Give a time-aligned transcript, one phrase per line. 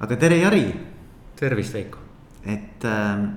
[0.00, 0.64] aga tere, Jari.
[1.36, 1.98] tervist, Veiko.
[2.44, 3.28] et äh,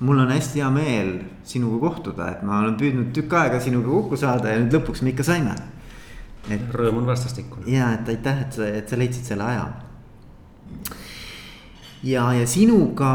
[0.00, 1.12] mul on hästi hea meel
[1.46, 5.14] sinuga kohtuda, et ma olen püüdnud tükk aega sinuga kokku saada ja nüüd lõpuks me
[5.14, 5.54] ikka saime.
[6.50, 7.66] et rõõm on vastastikune.
[7.70, 9.66] ja, et aitäh, et sa, et sa leidsid selle aja.
[12.04, 13.10] Ja, ja sinuga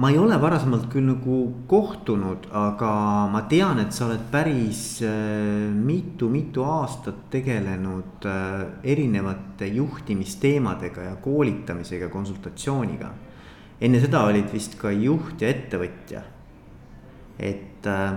[0.00, 2.92] ma ei ole varasemalt küll nagu kohtunud, aga
[3.32, 5.00] ma tean, et sa oled päris
[5.76, 8.62] mitu-mitu äh, aastat tegelenud äh,
[8.94, 13.10] erinevate juhtimisteemadega ja koolitamisega, konsultatsiooniga.
[13.80, 16.22] enne seda olid vist ka juht ja ettevõtja.
[17.38, 18.12] et äh,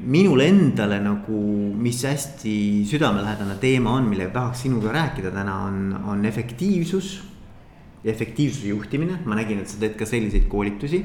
[0.00, 1.40] minule endale nagu,
[1.76, 7.35] mis hästi südamelähedane teema on, millega tahaks sinuga rääkida täna, on, on efektiivsus
[8.04, 11.04] ja efektiivsuse juhtimine, ma nägin, et sa teed ka selliseid koolitusi.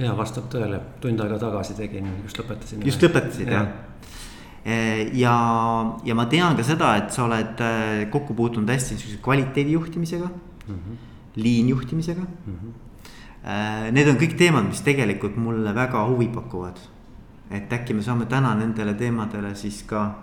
[0.00, 2.84] ja vastab tõele, tund aega tagasi tegin, just lõpetasin.
[2.86, 3.88] just lõpetasid jah ja.?
[5.16, 5.34] ja,
[6.04, 10.28] ja ma tean ka seda, et sa oled äh, kokku puutunud hästi sihukese kvaliteedi juhtimisega
[10.28, 10.96] mm, -hmm.
[11.36, 12.54] liinjuhtimisega mm.
[12.54, 12.78] -hmm.
[13.40, 16.76] Need on kõik teemad, mis tegelikult mulle väga huvi pakuvad.
[17.50, 20.14] et äkki me saame täna nendele teemadele siis ka,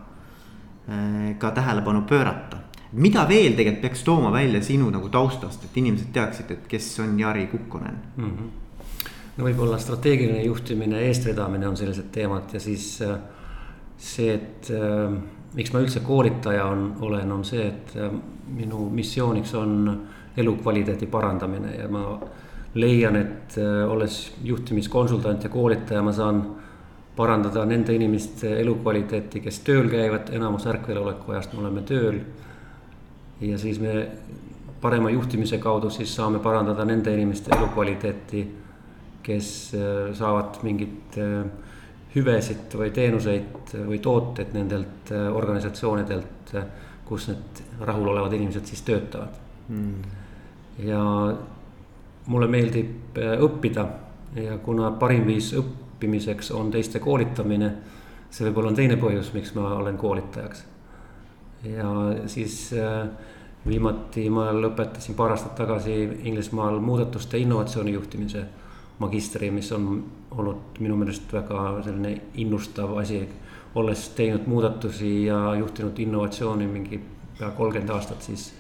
[1.40, 2.58] ka tähelepanu pöörata
[2.92, 7.20] mida veel tegelikult peaks tooma välja sinu nagu taustast, et inimesed teaksid, et kes on
[7.20, 8.30] Jari Kukkonen mm?
[8.30, 9.10] -hmm.
[9.38, 13.18] no võib-olla strateegiline juhtimine, eestvedamine on sellised teemad ja siis äh,
[13.98, 15.12] see, et äh,
[15.54, 18.12] miks ma üldse koolitaja on, olen, on see, et äh,
[18.48, 20.02] minu missiooniks on
[20.38, 22.20] elukvaliteedi parandamine ja ma
[22.74, 23.56] leian, et
[23.90, 26.44] olles juhtimiskonsultant ja koolitaja, ma saan
[27.16, 32.20] parandada nende inimeste elukvaliteeti, kes tööl käivad, enamus ärkveloleku ajast me oleme tööl
[33.42, 34.08] ja siis me
[34.82, 38.44] parema juhtimise kaudu siis saame parandada nende inimeste elukvaliteeti,
[39.24, 41.42] kes äh, saavad mingit äh,
[42.16, 46.54] hüvesid või teenuseid või tooteid nendelt äh, organisatsioonidelt,
[47.06, 49.44] kus need rahulolevad inimesed siis töötavad.
[49.68, 50.04] Mm..
[50.88, 51.02] ja
[52.32, 53.84] mulle meeldib õppida
[54.40, 57.74] ja kuna parim viis õppimiseks on teiste koolitamine,
[58.32, 60.64] see võib-olla on teine põhjus, miks ma olen koolitajaks
[61.64, 61.92] ja
[62.28, 63.08] siis äh,
[63.68, 68.46] viimati ma lõpetasin paar aastat tagasi Inglismaal muudatuste innovatsiooni juhtimise
[69.00, 73.28] magistri, mis on olnud minu meelest väga selline innustav asi.
[73.76, 76.98] olles teinud muudatusi ja juhtinud innovatsiooni mingi
[77.38, 78.54] pea kolmkümmend aastat, siis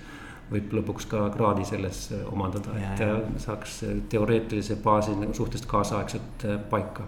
[0.51, 3.15] võib lõpuks ka kraadi selles omandada, et ja.
[3.41, 3.79] saaks
[4.09, 7.07] teoreetilise baasi nagu suhteliselt kaasaegselt paika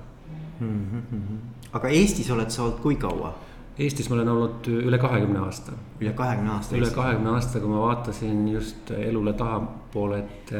[0.60, 1.04] mm.
[1.12, 1.38] -hmm.
[1.74, 3.34] aga Eestis oled sa olnud kui kaua?
[3.80, 5.72] Eestis ma olen olnud üle kahekümne aasta.
[6.02, 6.76] üle kahekümne aasta.
[6.76, 10.54] üle kahekümne aasta, kui ma vaatasin just elule tahapoole, et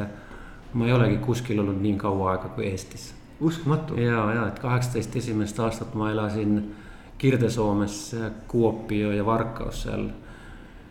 [0.72, 3.14] ma ei olegi kuskil olnud nii kaua aega kui Eestis.
[3.40, 4.00] uskumatu.
[4.00, 6.74] ja, ja et kaheksateist esimest aastat ma elasin
[7.18, 8.16] Kirde-Soomes,
[8.48, 10.08] Kuopio ja Varkaus seal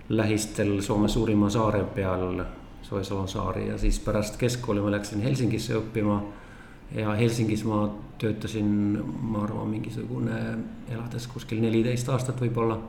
[0.10, 2.44] lähistel Soome suurima saare peal,
[2.82, 6.22] Soesoo saari ja siis pärast keskkooli ma läksin Helsingisse õppima
[6.96, 7.84] ja Helsingis ma
[8.20, 10.40] töötasin, ma arvan, mingisugune
[10.90, 12.80] elades kuskil neliteist aastat võib-olla.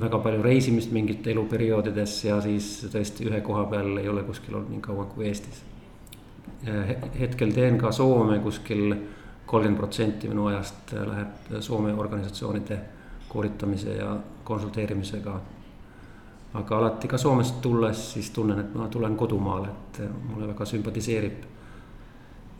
[0.00, 4.70] väga palju reisimist mingit eluperioodides ja siis tõesti ühe koha peal ei ole kuskil olnud
[4.72, 5.62] nii kaua kui Eestis.
[7.20, 8.96] hetkel teen ka Soome kuskil
[9.46, 12.78] kolmkümmend protsenti minu ajast läheb Soome organisatsioonide
[13.28, 15.40] koolitamise ja konsulteerimisega.
[16.54, 21.51] aga alati ka Soomest tulles siis tunnen, et ma tulen kodumaale, et mulle väga sümpatiseerib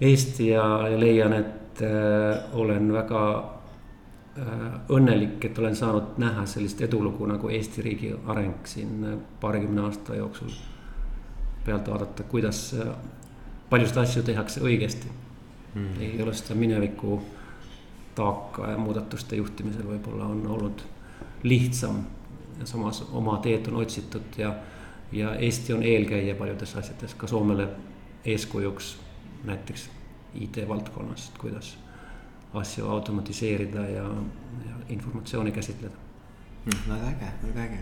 [0.02, 3.22] Eesti ja, ja leian, et äh, olen väga
[4.38, 4.46] äh,
[4.90, 10.18] õnnelik, et olen saanud näha sellist edulugu nagu Eesti riigi areng siin äh, paarikümne aasta
[10.18, 10.50] jooksul.
[11.64, 12.88] pealt vaadata, kuidas äh,
[13.70, 15.12] paljusid asju tehakse õigesti
[15.74, 16.00] mm..
[16.00, 17.20] ei ole seda mineviku
[18.14, 20.82] taaka ja muudatuste juhtimisel võib-olla on olnud
[21.42, 22.02] lihtsam.
[22.58, 24.54] ja samas oma teed on otsitud ja,
[25.12, 27.68] ja Eesti on eelkäija paljudes asjades, ka Soomele
[28.24, 28.96] eeskujuks
[29.44, 29.88] näiteks
[30.34, 31.76] IT-valdkonnas, et kuidas
[32.54, 34.04] asju automatiseerida ja,
[34.66, 35.96] ja informatsiooni käsitleda
[36.64, 36.78] mm,.
[36.88, 37.80] väga äge, väga äge.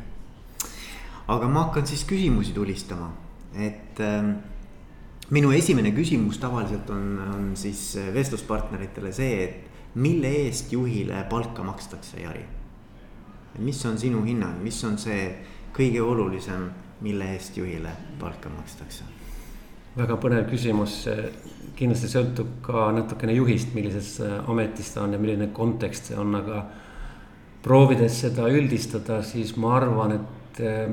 [1.28, 3.12] aga ma hakkan siis küsimusi tulistama,
[3.54, 4.34] et äh,
[5.30, 12.20] minu esimene küsimus tavaliselt on, on siis vestluspartneritele see, et mille eest juhile palka makstakse,
[12.22, 12.44] Jari?
[13.58, 15.24] mis on sinu hinnang, mis on see
[15.74, 16.68] kõige olulisem,
[17.02, 19.19] mille eest juhile palka makstakse?
[19.96, 21.02] Väga põnev küsimus,
[21.80, 26.34] kindlasti sõltub ka natukene juhist, millises äh, ametis ta on ja milline kontekst see on,
[26.38, 26.64] aga.
[27.60, 30.92] proovides seda üldistada, siis ma arvan, et, äh,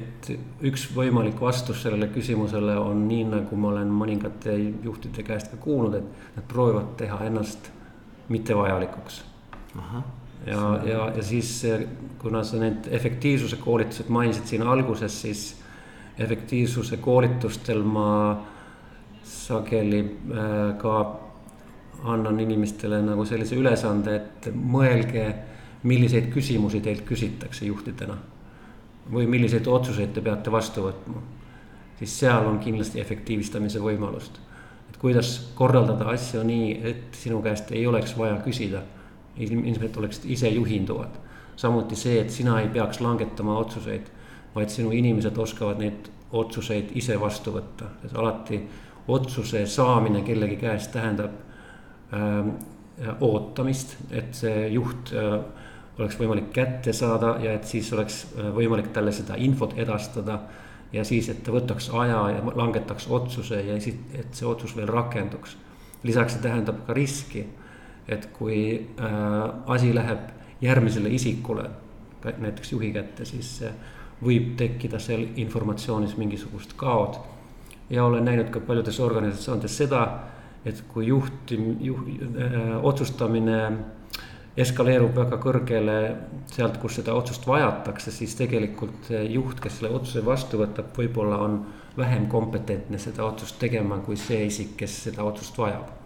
[0.00, 0.30] et
[0.62, 5.96] üks võimalik vastus sellele küsimusele on nii, nagu ma olen mõningate juhtide käest ka kuulnud,
[5.98, 7.72] et nad proovivad teha ennast
[8.30, 9.22] mittevajalikuks.
[10.46, 11.64] ja, ja, ja siis,
[12.18, 15.59] kuna sa need efektiivsuse koolitused mainisid siin alguses, siis
[16.20, 18.10] efektiivsuse koolitustel ma
[19.24, 21.20] sageli äh, ka
[22.04, 25.24] annan inimestele nagu sellise ülesande, et mõelge,
[25.88, 28.16] milliseid küsimusi teilt küsitakse juhtidena.
[29.10, 31.22] või milliseid otsuseid te peate vastu võtma.
[31.98, 34.38] siis seal on kindlasti efektiivistamise võimalust.
[34.90, 38.82] et kuidas korraldada asju nii, et sinu käest ei oleks vaja küsida.
[39.36, 41.10] ilmselt oleksid ise juhinduvad.
[41.56, 44.10] samuti see, et sina ei peaks langetama otsuseid,
[44.54, 48.60] vaid sinu inimesed oskavad neid otsuseid ise vastu võtta, et alati
[49.10, 51.32] otsuse saamine kellegi käest tähendab
[52.14, 52.52] äh,
[53.20, 55.40] ootamist, et see juht äh,
[55.98, 60.40] oleks võimalik kätte saada ja et siis oleks äh, võimalik talle seda infot edastada.
[60.92, 64.88] ja siis, et ta võtaks aja ja langetaks otsuse ja siis, et see otsus veel
[64.88, 65.56] rakenduks.
[66.02, 67.46] lisaks see tähendab ka riski,
[68.08, 70.30] et kui äh, asi läheb
[70.60, 71.70] järgmisele isikule,
[72.38, 73.72] näiteks juhi kätte, siis äh,
[74.24, 77.16] võib tekkida seal informatsioonis mingisugust kaod
[77.90, 80.02] ja olen näinud ka paljudes organisatsioonides seda,
[80.64, 83.60] et kui juhti, juht äh,, otsustamine
[84.60, 85.96] eskaleerub väga kõrgele
[86.50, 91.60] sealt, kus seda otsust vajatakse, siis tegelikult juht, kes selle otsuse vastu võtab, võib-olla on
[91.96, 95.96] vähem kompetentne seda otsust tegema kui see isik, kes seda otsust vajab.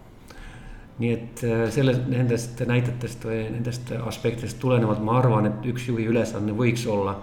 [0.94, 6.06] nii et äh, selle, nendest näidetest või nendest aspektidest tulenevalt ma arvan, et üks juhi
[6.06, 7.16] ülesanne võiks olla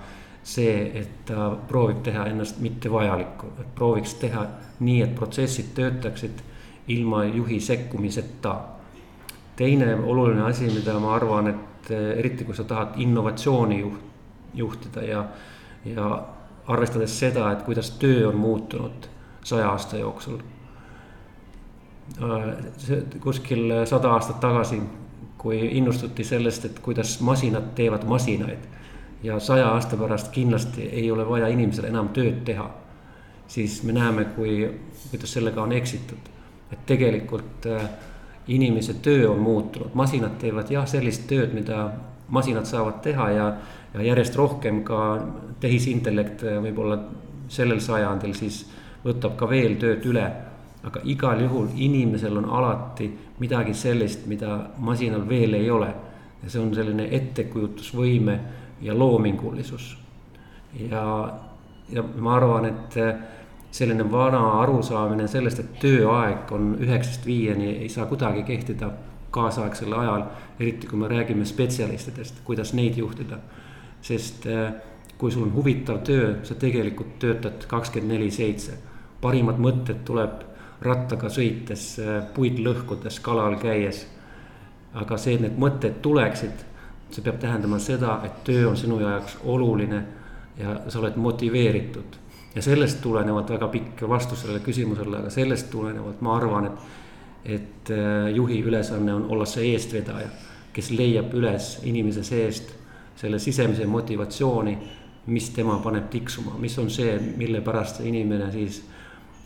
[0.43, 4.45] see, et ta proovib teha ennast mittevajalikku, et prooviks teha
[4.79, 6.41] nii, et protsessid töötaksid
[6.87, 8.59] ilma juhi sekkumiseta.
[9.55, 14.01] teine oluline asi, mida ma arvan, et eh, eriti kui sa tahad innovatsiooni juht,
[14.53, 15.25] juhtida ja,
[15.85, 16.23] ja
[16.67, 19.07] arvestades seda, et kuidas töö on muutunud
[19.43, 20.39] saja aasta jooksul.
[22.23, 24.81] Äh, see kuskil sada aastat tagasi,
[25.37, 28.80] kui innustuti sellest, et kuidas masinad teevad masinaid
[29.23, 32.69] ja saja aasta pärast kindlasti ei ole vaja inimesel enam tööd teha.
[33.47, 34.79] siis me näeme, kui,
[35.11, 36.29] kuidas sellega on eksitud.
[36.71, 37.89] et tegelikult äh,
[38.47, 41.91] inimese töö on muutunud, masinad teevad jah, sellist tööd, mida
[42.27, 43.53] masinad saavad teha ja,
[43.93, 45.27] ja järjest rohkem ka
[45.59, 46.99] tehisintellekt äh, võib-olla
[47.49, 48.63] sellel sajandil siis
[49.05, 50.31] võtab ka veel tööd üle.
[50.83, 55.93] aga igal juhul inimesel on alati midagi sellist, mida masinal veel ei ole.
[56.43, 58.39] ja see on selline ettekujutusvõime
[58.81, 59.97] ja loomingulisus.
[60.89, 61.33] ja,
[61.89, 63.15] ja ma arvan, et eh,
[63.71, 68.91] selline vana arusaamine sellest, et tööaeg on üheksast viieni, ei saa kuidagi kehtida
[69.31, 70.23] kaasaegsel ajal.
[70.59, 73.37] eriti kui me räägime spetsialistidest, kuidas neid juhtida.
[74.01, 74.71] sest eh,
[75.17, 78.77] kui sul on huvitav töö, sa tegelikult töötad kakskümmend neli seitse.
[79.21, 80.41] parimad mõtted tuleb
[80.81, 84.07] rattaga sõites, eh, puid lõhkudes, kalal käies.
[84.93, 86.70] aga see, et need mõtted tuleksid
[87.13, 90.03] see peab tähendama seda, et töö on sinu jaoks oluline
[90.57, 92.19] ja sa oled motiveeritud.
[92.55, 96.79] ja sellest tulenevalt väga pikk vastus sellele küsimusele, aga sellest tulenevalt ma arvan, et,
[97.45, 100.27] et äh, juhi ülesanne on olla see eestvedaja,
[100.73, 102.73] kes leiab üles inimese seest
[103.15, 104.77] selle sisemise motivatsiooni,
[105.25, 108.81] mis tema paneb tiksuma, mis on see, mille pärast see inimene siis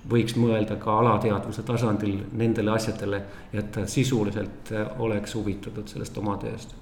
[0.10, 3.22] võiks mõelda ka alateadvuse tasandil nendele asjadele
[3.54, 6.76] ja et ta sisuliselt äh, oleks huvitatud sellest oma tööst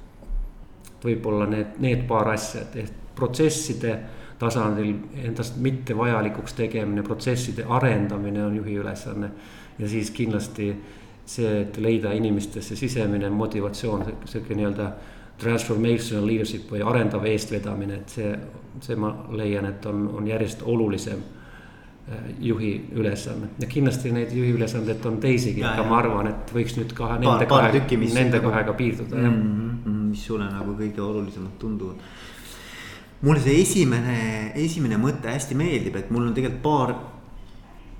[1.03, 3.97] võib-olla need, need paar asja, et, et protsesside
[4.39, 9.31] tasandil endast mittevajalikuks tegemine, protsesside arendamine on juhi ülesanne.
[9.79, 10.75] ja siis kindlasti
[11.25, 14.89] see, et leida inimestesse sisemine motivatsioon, sihuke nii-öelda
[15.39, 18.33] transformational leadership või arendav eestvedamine, et see,
[18.81, 24.53] see ma leian, et on, on järjest olulisem äh, juhi ülesanne ja kindlasti neid juhi
[24.59, 28.51] ülesandeid on teisigi, aga ma arvan, et võiks nüüd ka nende paar, kahe, nende nagu-
[28.51, 29.43] kahega piirduda mm.
[29.85, 32.13] -hmm mis sulle nagu kõige olulisemad tunduvad?
[33.23, 34.17] mulle see esimene,
[34.59, 36.93] esimene mõte hästi meeldib, et mul on tegelikult paar,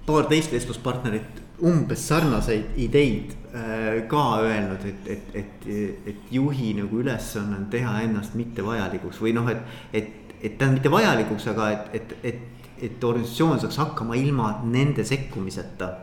[0.04, 5.68] paar teist vestluspartnerit umbes sarnaseid ideid äh, ka öelnud, et, et, et,
[6.12, 9.62] et juhi nagu ülesanne on teha ennast mittevajalikuks või noh, et,
[9.94, 15.06] et, et tähendab mitte vajalikuks, aga et, et, et, et organisatsioon saaks hakkama ilma nende
[15.08, 15.94] sekkumiseta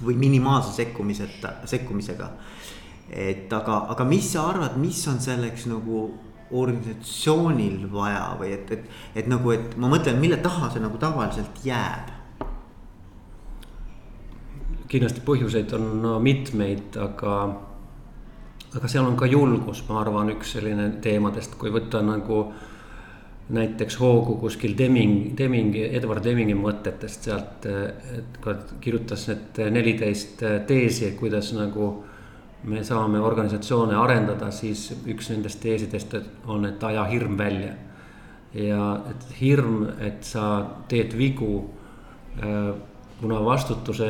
[0.00, 2.32] või minimaalse sekkumiseta, sekkumisega
[3.10, 6.08] et aga, aga mis sa arvad, mis on selleks nagu
[6.50, 8.86] organisatsioonil vaja või et, et,
[9.22, 12.16] et nagu, et ma mõtlen, mille taha see nagu tavaliselt jääb?
[14.90, 17.34] kindlasti põhjuseid on no, mitmeid, aga,
[18.74, 22.40] aga seal on ka julgus, ma arvan, üks selline teemadest, kui võtta nagu
[23.54, 31.52] näiteks hoogu kuskil Deming, Demingi, Edward Demingi mõtetest sealt, et kirjutas need neliteist teesi, kuidas
[31.54, 31.92] nagu
[32.64, 37.72] me saame organisatsioone arendada, siis üks nendest teesidest on, et aja hirm välja.
[38.54, 41.70] ja et hirm, et sa teed vigu,
[43.20, 44.08] kuna vastutuse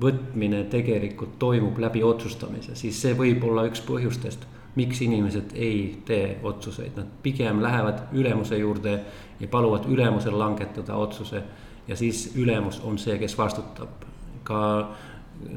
[0.00, 4.42] võtmine tegelikult toimub läbi otsustamise, siis see võib olla üks põhjustest,
[4.76, 8.98] miks inimesed ei tee otsuseid, nad pigem lähevad ülemuse juurde
[9.40, 11.42] ja paluvad ülemusel langetada otsuse.
[11.88, 14.04] ja siis ülemus on see, kes vastutab.
[14.42, 14.90] ka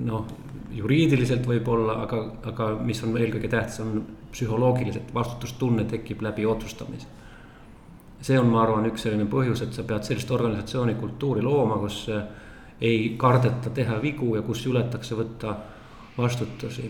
[0.05, 0.25] noh,
[0.75, 7.07] juriidiliselt võib-olla, aga, aga mis on eelkõige tähtis, on psühholoogiliselt vastutustunne tekib läbi otsustamise.
[8.21, 12.03] see on, ma arvan, üks selline põhjus, et sa pead sellist organisatsiooni kultuuri looma, kus
[12.81, 15.55] ei kardeta teha vigu ja kus juletakse võtta
[16.17, 16.89] vastutusi.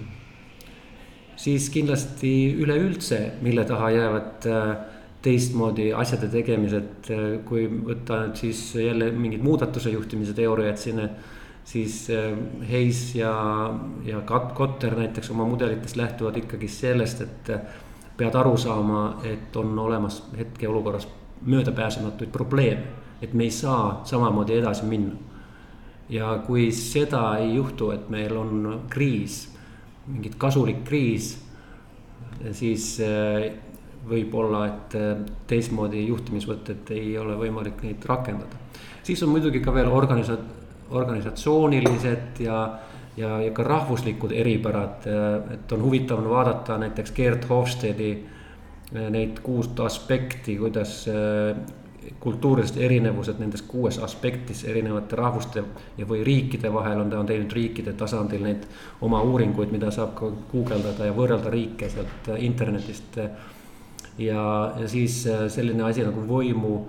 [1.35, 4.77] siis kindlasti üleüldse, mille taha jäävad äh,
[5.21, 11.09] teistmoodi asjade tegemised, äh, kui võtta nüüd siis jälle mingid muudatuse juhtimise teooriad sinna.
[11.65, 12.37] Siis äh,
[12.69, 13.33] Hayes ja,
[14.05, 14.21] ja
[14.53, 17.51] Kotter näiteks oma mudelitest lähtuvad ikkagi sellest, et
[18.17, 21.07] pead aru saama, et on olemas hetkeolukorras
[21.41, 22.83] möödapääsematuid probleeme.
[23.21, 25.15] et me ei saa samamoodi edasi minna
[26.09, 29.43] ja kui seda ei juhtu, et meil on kriis,
[30.09, 31.35] mingit kasulik kriis,
[32.55, 33.49] siis eh,
[34.09, 35.11] võib-olla, et eh,
[35.49, 38.57] teistmoodi juhtimisvõtted ei ole võimalik neid rakendada.
[39.03, 40.39] siis on muidugi ka veel organisa-,
[40.89, 42.59] organisatsioonilised ja,
[43.17, 48.13] ja, ja ka rahvuslikud eripärad, eh, et on huvitav vaadata näiteks Gerd Hofstedi
[48.89, 51.03] neid kuut aspekti, kuidas
[52.19, 55.63] kultuurilised erinevused nendes kuues aspektis erinevate rahvuste
[55.97, 58.65] ja, või riikide vahel on, ta on teinud riikide tasandil neid
[59.05, 63.19] oma uuringuid, mida saab ka guugeldada ja võrrelda riike sealt internetist.
[64.17, 64.43] ja,
[64.79, 66.79] ja siis selline asi nagu võimu,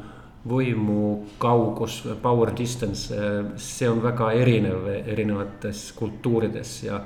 [0.49, 3.12] võimu kaugus, power distance,
[3.61, 7.02] see on väga erinev erinevates kultuurides ja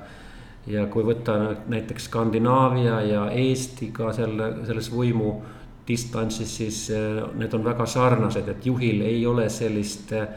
[0.67, 1.35] ja kui võtta
[1.69, 5.35] näiteks Skandinaavia ja Eesti ka selle, selles võimu
[5.89, 10.29] distantsis, siis äh, need on väga sarnased, et juhil ei ole sellist äh,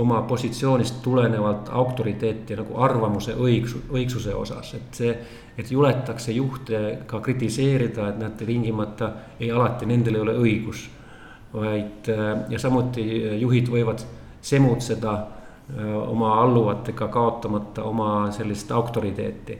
[0.00, 5.12] oma positsioonist tulenevalt autoriteeti nagu arvamuse õigsu, õigsuse osas, et see,
[5.58, 10.88] et juletakse juhte ka kritiseerida, et nad tingimata ei, alati nendel ei ole õigus.
[11.54, 13.04] Vaid äh, ja samuti
[13.40, 14.04] juhid võivad
[14.44, 15.14] semutseda
[16.04, 19.56] oma alluvatega, kaotamata oma sellist autoriteeti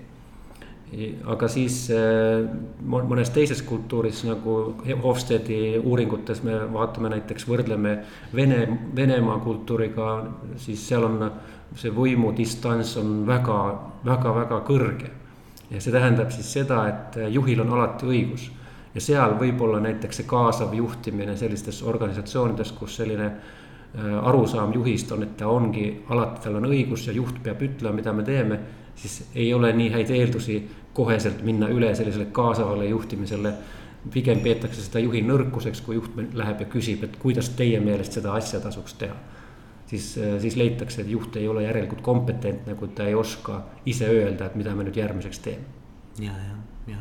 [1.30, 2.44] aga siis äh,
[2.84, 4.56] mõnes teises kultuuris nagu
[5.02, 7.96] Hofstedi uuringutes me vaatame näiteks, võrdleme
[8.34, 8.60] Vene,
[8.96, 10.16] Venemaa kultuuriga,
[10.60, 11.18] siis seal on
[11.78, 13.58] see võimudistants on väga,
[14.06, 15.10] väga, väga kõrge.
[15.70, 18.50] ja see tähendab siis seda, et juhil on alati õigus.
[18.94, 25.22] Ja seal võib-olla näiteks see kaasav juhtimine sellistes organisatsioonides, kus selline äh, arusaam juhist on,
[25.22, 28.60] et ta ongi, alati tal on õigus ja juht peab ütlema, mida me teeme
[28.94, 33.54] siis ei ole nii häid eeldusi koheselt minna üle sellisele kaasavale juhtimisele.
[34.12, 38.34] pigem peetakse seda juhi nõrkuseks, kui juht läheb ja küsib, et kuidas teie meelest seda
[38.36, 39.14] asja tasuks teha.
[39.86, 44.46] siis, siis leitakse, et juht ei ole järelikult kompetentne, kui ta ei oska ise öelda,
[44.46, 45.64] et mida me nüüd järgmiseks teeme.
[46.18, 46.56] ja, ja,
[46.94, 46.98] ja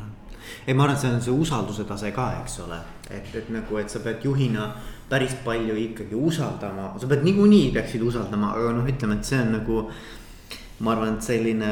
[0.66, 2.78] ei, ma arvan, et see on see usalduse tase ka, eks ole,
[3.10, 4.70] et, et nagu, et sa pead juhina
[5.08, 9.56] päris palju ikkagi usaldama, sa pead niikuinii peaksid usaldama, aga noh, ütleme, et see on
[9.58, 9.84] nagu.
[10.84, 11.68] ma arvan, et selline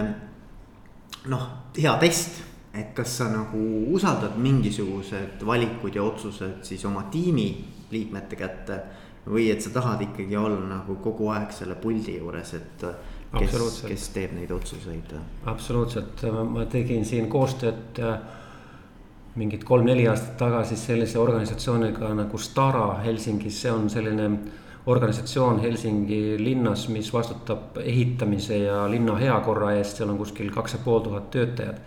[1.29, 1.47] noh,
[1.77, 3.63] hea test, et kas sa nagu
[3.93, 7.49] usaldad mingisugused valikud ja otsused siis oma tiimi
[7.91, 8.83] liikmete kätte.
[9.23, 12.81] või et sa tahad ikkagi olla nagu kogu aeg selle puldi juures, et
[13.39, 15.13] kes, kes teeb neid otsuseid.
[15.47, 18.17] absoluutselt, ma tegin siin koostööd äh,
[19.37, 24.29] mingid kolm-neli aastat tagasi sellise organisatsiooniga nagu Stara Helsingis, see on selline
[24.87, 30.81] organisatsioon Helsingi linnas, mis vastutab ehitamise ja linna heakorra eest, seal on kuskil kaks ja
[30.85, 31.79] pool tuhat töötajat.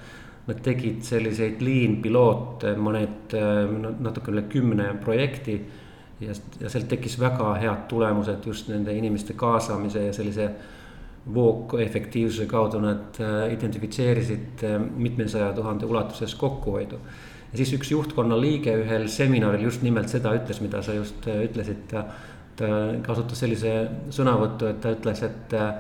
[0.46, 3.34] Nad tegid selliseid lean piloote, mõned
[4.06, 5.60] natuke üle kümne projekti.
[6.20, 10.50] ja, ja sealt tekkis väga head tulemused just nende inimeste kaasamise ja sellise
[11.34, 17.00] voogefektiivsuse kaudu nad äh, identifitseerisid äh, mitmesaja tuhande ulatuses kokkuhoidu.
[17.56, 21.46] Ja siis üks juhtkonna liige ühel seminaril just nimelt seda ütles, mida sa just äh,
[21.48, 21.86] ütlesid.
[21.88, 22.08] ta
[22.56, 22.68] ta
[23.04, 23.74] kasutas sellise
[24.16, 25.74] sõnavõttu, et ta ütles, et äh,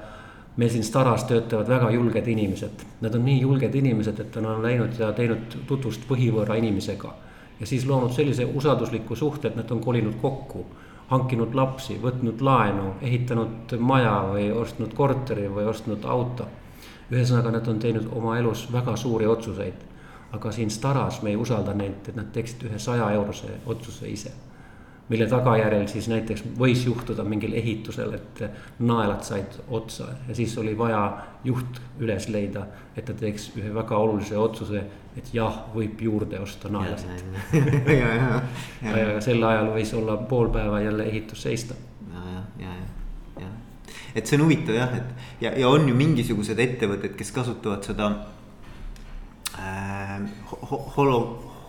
[0.60, 2.84] meil siin Staras töötavad väga julged inimesed.
[3.04, 7.14] Nad on nii julged inimesed, et nad on läinud ja teinud tutvust põhivõõra inimesega.
[7.60, 10.66] ja siis loonud sellise usaldusliku suhte, et nad on kolinud kokku,
[11.08, 16.48] hankinud lapsi, võtnud laenu, ehitanud maja või ostnud korteri või ostnud auto.
[17.12, 19.95] ühesõnaga, nad on teinud oma elus väga suuri otsuseid.
[20.36, 24.34] Aga siin Staras me ei usalda neid, et nad teeksid ühe saja eurose otsuse ise.
[25.10, 28.40] Mille tagajärjel siis näiteks võis juhtuda mingil ehitusel, et
[28.82, 30.08] naelad said otsa.
[30.28, 31.04] Ja siis oli vaja
[31.46, 32.66] juht üles leida,
[32.98, 34.82] et ta teeks ühe väga olulise otsuse,
[35.16, 37.22] et jah, võib juurde osta naelasid.
[38.02, 38.42] ja, ja,
[38.82, 41.78] ja, ja sel ajal võis olla pool päeva jälle ehitus seista.
[42.10, 42.26] ja,
[42.66, 43.52] ja, ja, ja
[44.16, 48.10] et see on huvitav jah, et ja, ja on ju mingisugused ettevõtted, kes kasutavad seda
[50.98, 51.20] holo,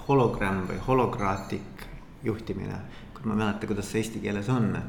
[0.08, 1.86] hologramm või holograatik
[2.24, 2.78] juhtimine.
[3.24, 4.82] ma ei mäleta, kuidas see eesti keeles on äh,.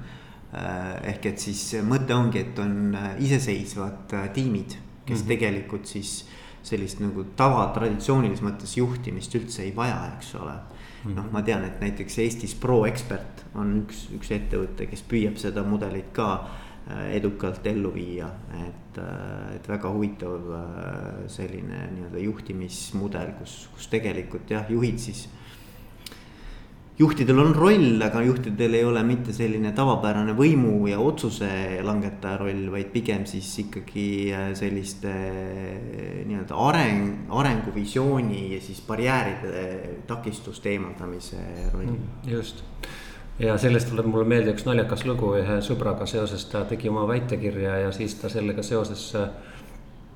[1.14, 5.28] ehk et siis mõte ongi, et on äh, iseseisvad äh, tiimid, kes mm -hmm.
[5.28, 6.28] tegelikult siis
[6.64, 11.16] sellist nagu tava traditsioonilises mõttes juhtimist üldse ei vaja, eks ole mm -hmm..
[11.16, 16.12] noh, ma tean, et näiteks Eestis ProExpert on üks, üks ettevõte, kes püüab seda mudelit
[16.14, 16.48] ka
[16.88, 18.28] edukalt ellu viia,
[18.62, 25.28] et, äh, et väga huvitav äh, selline nii-öelda juhtimismudel, kus, kus tegelikult jah, juhid siis.
[26.98, 31.50] juhtidel on roll, aga juhtidel ei ole mitte selline tavapärane võimu ja otsuse
[31.86, 34.08] langetaja roll, vaid pigem siis ikkagi
[34.58, 35.12] selliste
[36.26, 39.68] nii-öelda areng, arenguvisiooni ja siis barjääride
[40.10, 41.44] takistuste eemaldamise
[41.76, 41.92] roll.
[41.92, 42.66] Mm, just
[43.40, 47.78] ja sellest tuleb mulle meelde üks naljakas lugu ühe sõbraga seoses, ta tegi oma väitekirja
[47.84, 49.28] ja siis ta sellega seoses äh,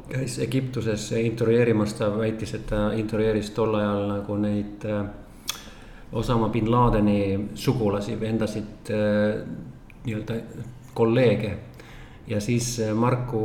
[0.10, 5.04] käis Egiptuses intervjueerimas, ta väitis, et ta intervjueeris tol ajal nagu neid äh,
[6.12, 9.44] Osama bin Ladeni sugulasi, vendasid äh,
[10.06, 10.40] nii-öelda
[10.94, 11.58] kolleege.
[12.28, 13.40] ja siis Marku,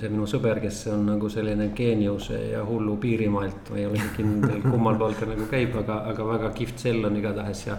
[0.00, 4.62] see minu sõber, kes on nagu selline geeniuse ja hullu Piirimaalt, ma ei ole kindel,
[4.64, 7.66] kummal pool ta nagu käib, aga, aga väga kihvt sell on igatahes.
[7.66, 7.76] Ja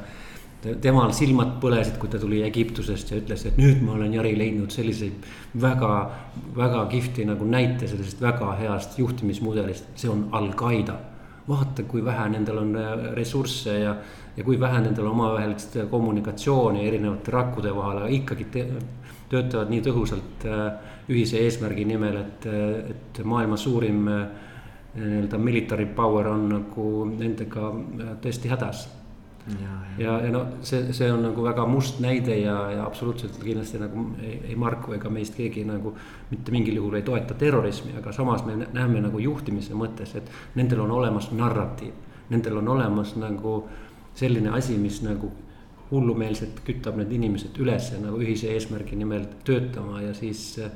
[0.61, 4.73] temal silmad põlesid, kui ta tuli Egiptusest ja ütles, et nüüd ma olen Jari leidnud
[4.73, 5.25] selliseid
[5.61, 5.91] väga,
[6.57, 10.99] väga kihvti nagu näite sellisest väga heast juhtimismudelist, see on Al-Qaeda.
[11.47, 13.95] vaata, kui vähe nendel on äh, ressursse ja,
[14.37, 18.67] ja kui vähe nendel omavahelist kommunikatsiooni erinevate rakkude vahel, aga ikkagi te,
[19.33, 20.61] töötavad nii tõhusalt äh,
[21.09, 24.05] ühise eesmärgi nimel, et, äh, et maailma suurim
[24.91, 27.69] nii-öelda military power on nagu nendega
[28.21, 28.85] tõesti hädas
[29.47, 33.79] ja, ja, ja no see, see on nagu väga must näide ja, ja absoluutselt kindlasti
[33.81, 35.93] nagu ei, ei Marko ega meist keegi nagu
[36.29, 40.83] mitte mingil juhul ei toeta terrorismi, aga samas me näeme nagu juhtimise mõttes, et nendel
[40.85, 42.09] on olemas narratiiv.
[42.31, 43.55] Nendel on olemas nagu
[44.15, 45.31] selline asi, mis nagu
[45.91, 50.71] hullumeelselt kütab need inimesed üles nagu ühise eesmärgi nimel töötama ja siis äh,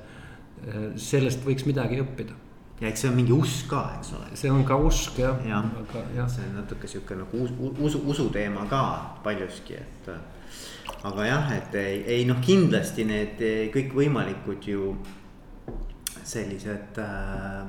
[1.00, 2.36] sellest võiks midagi õppida
[2.82, 4.32] ja eks see on mingi usk ka, eks ole.
[4.36, 5.62] see on ka usk jah ja,.
[6.16, 6.28] Ja.
[6.28, 7.46] see on natuke sihuke nagu
[7.80, 8.82] usu, usu teema ka
[9.24, 10.10] paljuski, et.
[11.04, 13.42] aga jah, et ei, ei noh, kindlasti need
[13.74, 14.96] kõikvõimalikud ju
[16.26, 17.64] sellised äh,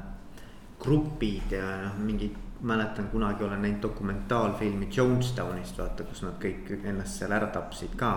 [0.80, 7.20] grupid ja noh, mingid mäletan kunagi olen näinud dokumentaalfilmi Jonestownist, vaata, kus nad kõik ennast
[7.20, 8.12] seal ära tapsid ka.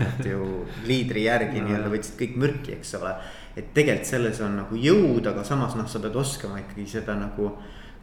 [0.00, 3.14] Et ju liidri järgi nii-öelda võtsid kõik mürki, eks ole.
[3.56, 7.54] Et tegelikult selles on nagu jõud, aga samas noh, sa pead oskama ikkagi seda nagu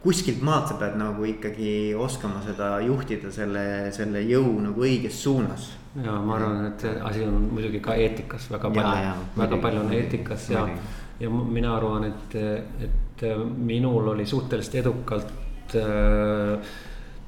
[0.04, 3.64] kuskilt maalt sa pead nagu ikkagi oskama seda juhtida selle,
[3.96, 5.70] selle jõu nagu õiges suunas.
[5.94, 9.92] ja ma arvan, et see asi on muidugi ka eetikas väga palju, väga palju on
[9.94, 10.64] eetikas ja,
[11.22, 12.34] ja mina arvan, et,
[12.88, 13.24] et
[13.70, 16.74] minul oli suhteliselt edukalt äh,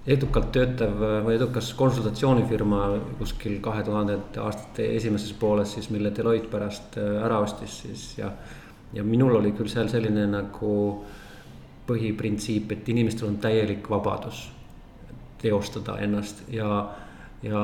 [0.07, 2.83] edukalt töötav või edukas konsultatsioonifirma
[3.19, 8.31] kuskil kahe tuhandete aastate esimeses pooles siis, mille Deloitte pärast äh, ära ostis siis ja.
[8.95, 10.77] ja minul oli küll seal selline nagu
[11.87, 14.47] põhiprintsiip, et inimestel on täielik vabadus
[15.43, 16.69] teostada ennast ja,
[17.43, 17.63] ja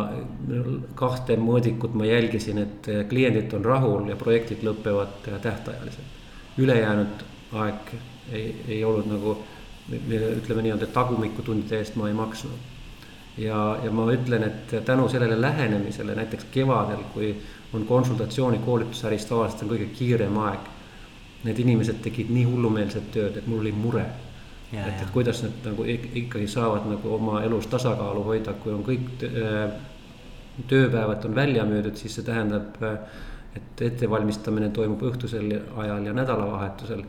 [0.98, 6.20] kahte mõõdikut ma jälgisin, et kliendid on rahul ja projektid lõpevad tähtajaliselt.
[6.58, 7.94] ülejäänud aeg
[8.32, 9.36] ei, ei olnud nagu
[9.90, 12.70] ütleme nii-öelda tagumikutundide eest ma ei maksnud.
[13.38, 17.34] ja, ja ma ütlen, et tänu sellele lähenemisele näiteks kevadel, kui
[17.72, 20.68] on konsultatsiooni koolitusäris tavaliselt on kõige kiirem aeg.
[21.42, 24.04] Need inimesed tegid nii hullumeelset tööd, et mul oli mure.
[24.72, 29.24] et, et kuidas nad nagu ikkagi saavad nagu oma elus tasakaalu hoida, kui on kõik
[29.26, 29.72] äh,
[30.68, 32.94] tööpäevad on välja müüdud, siis see tähendab, äh,
[33.56, 37.02] et ettevalmistamine toimub õhtusel ajal ja nädalavahetusel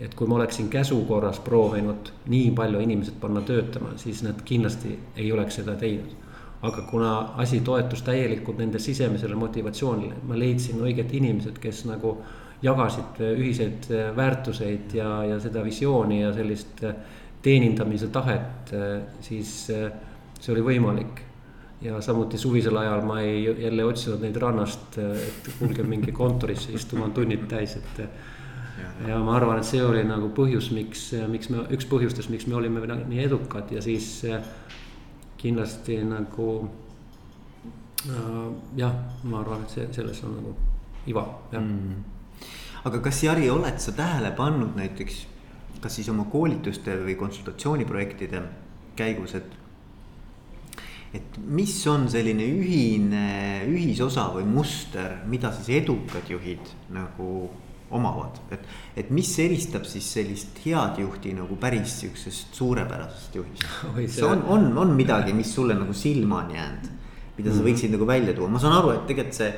[0.00, 4.98] et kui ma oleksin käsu korras proovinud nii palju inimesed panna töötama, siis nad kindlasti
[5.16, 6.20] ei oleks seda teinud.
[6.64, 12.14] aga kuna asi toetus täielikult nende sisemisele motivatsioonile, ma leidsin õiged inimesed, kes nagu
[12.62, 16.80] jagasid ühiseid väärtuseid ja, ja seda visiooni ja sellist
[17.44, 18.72] teenindamise tahet,
[19.20, 21.20] siis see oli võimalik
[21.84, 27.10] ja samuti suvisel ajal ma ei jälle otsinud neid rannast, et kuulge minge kontorisse istuma,
[27.10, 28.00] on tunnid täis, et
[29.02, 32.58] ja ma arvan, et see oli nagu põhjus, miks, miks me, üks põhjustest, miks me
[32.60, 34.44] olime nii edukad ja siis eh,
[35.40, 36.48] kindlasti nagu
[38.06, 38.46] äh,
[38.78, 38.94] jah,
[39.26, 40.54] ma arvan, et see, selles on nagu
[41.10, 41.64] iva, jah.
[41.64, 42.04] Mm..
[42.88, 45.24] aga kas Jari, oled sa tähele pannud näiteks,
[45.82, 48.46] kas siis oma koolituste või konsultatsiooniprojektide
[48.96, 49.60] käigus, et
[51.14, 53.26] et mis on selline ühine
[53.70, 57.28] ühisosa või muster, mida siis edukad juhid nagu
[57.94, 58.66] omavad, et.
[58.96, 63.64] et mis eristab siis sellist head juhti nagu päris sihukesest suurepärasest juhist?
[63.94, 66.92] kas on, on, on midagi, mis sulle nagu silma on jäänud,
[67.38, 67.64] mida sa mhm.
[67.68, 67.98] võiksid mm -hmm.
[67.98, 69.54] nagu välja tuua, ma saan aru, et tegelikult see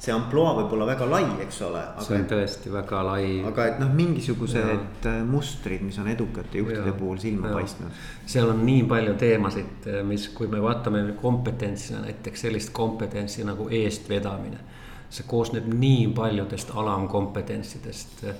[0.00, 1.82] see ampluaa võib olla väga lai, eks ole.
[2.06, 3.24] see on tõesti väga lai.
[3.50, 5.14] aga et noh, mingisugused ja.
[5.28, 6.96] Mustrid, mis on edukate juhtide ja.
[6.96, 7.58] puhul silma ja.
[7.60, 8.00] paistnud.
[8.32, 14.62] seal on nii palju teemasid, mis, kui me vaatame kompetentsina näiteks sellist kompetentsi nagu eestvedamine.
[15.10, 18.34] See koosneb nii paljudest alamkompetentsidest, äh,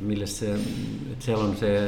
[0.00, 0.58] millest see,
[1.12, 1.78] et seal on see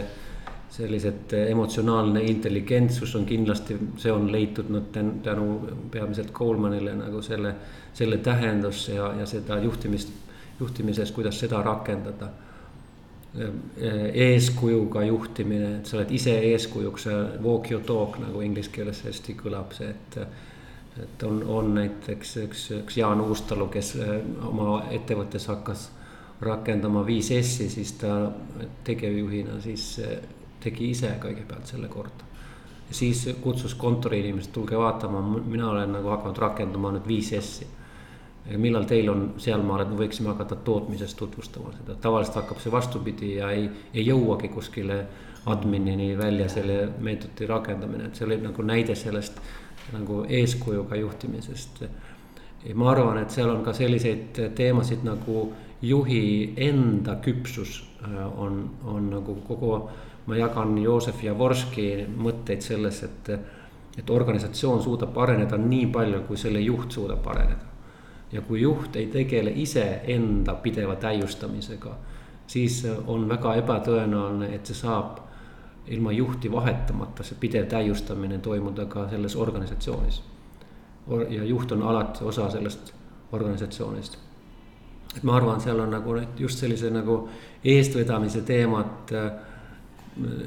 [0.77, 4.91] sellised emotsionaalne intelligentsus on kindlasti, see on leitud nüüd
[5.25, 5.47] tänu
[5.91, 7.55] peamiselt Colemanile nagu selle,
[7.95, 10.11] selle tähendus ja, ja seda juhtimist,
[10.61, 12.33] juhtimises, kuidas seda rakendada.
[14.25, 17.03] eeskujuga juhtimine, et sa oled ise eeskujuks,
[17.45, 20.17] walk your talk nagu inglise keeles hästi kõlab see, et
[21.03, 23.95] et on, on näiteks üks, üks Jaan Uustalu, kes
[24.49, 25.91] oma ettevõttes hakkas
[26.41, 28.31] rakendama 5S-i, siis ta
[28.85, 29.87] tegevjuhina siis
[30.61, 32.25] tegi ise kõigepealt selle korda.
[32.91, 37.67] siis kutsus kontoriinimesed, tulge vaatama, mina olen nagu hakanud rakendama nüüd 5S-i.
[38.57, 43.35] millal teil on sealmaal, et me võiksime hakata tootmises tutvustama seda, tavaliselt hakkab see vastupidi
[43.37, 45.01] ja ei, ei jõuagi kuskile
[45.47, 49.41] adminini välja selle meetodi rakendamine, et see oli nagu näide sellest
[49.93, 51.85] nagu eeskujuga juhtimisest.
[52.75, 59.11] ma arvan, et seal on ka selliseid teemasid nagu juhi enda küpsus äh, on, on
[59.11, 59.89] nagu kogu
[60.27, 63.31] ma jagan Joosef Javorski mõtteid selles, et,
[63.99, 67.75] et organisatsioon suudab areneda nii palju, kui selle juht suudab areneda.
[68.33, 71.93] ja kui juht ei tegele iseenda pideva täiustamisega,
[72.47, 75.21] siis on väga ebatõenäoline, et see saab
[75.89, 80.23] ilma juhti vahetamata, see pidev täiustamine toimuda ka selles organisatsioonis.
[81.29, 82.95] ja juht on alati osa sellest
[83.33, 84.19] organisatsioonist.
[85.17, 87.29] et ma arvan, seal on nagu just sellise nagu
[87.65, 89.31] eestvedamise teemat äh,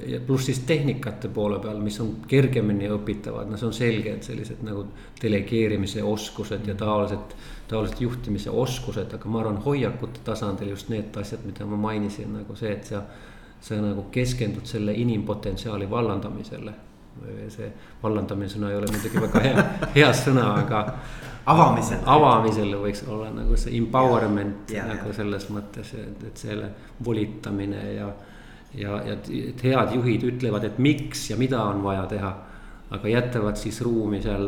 [0.07, 4.25] ja pluss siis tehnikate poole peal, mis on kergemini õpitavad, no see on selge, et
[4.25, 4.85] sellised nagu
[5.21, 7.35] delegeerimise oskused ja taolised,
[7.69, 12.57] taolised juhtimise oskused, aga ma arvan, hoiakute tasandil just need asjad, mida ma mainisin, nagu
[12.57, 13.03] see, et sa.
[13.61, 16.73] Sa nagu keskendud selle inimpotentsiaali vallandamisele.
[17.51, 17.67] see
[18.03, 19.63] vallandamine sõna ei ole muidugi väga hea,
[19.95, 20.83] hea sõna, aga.
[21.51, 22.01] avamisele.
[22.05, 25.17] avamisele võiks olla nagu see empowerment ja, ja, nagu ja.
[25.17, 26.71] selles mõttes, et, et selle
[27.05, 28.11] volitamine ja
[28.73, 29.17] ja, ja
[29.49, 32.33] et head juhid ütlevad, et miks ja mida on vaja teha.
[32.89, 34.47] aga jätavad siis ruumi seal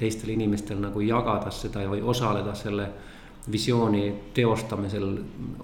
[0.00, 2.88] teistel inimestel nagu jagada seda või osaleda selle
[3.52, 5.18] visiooni teostamisel,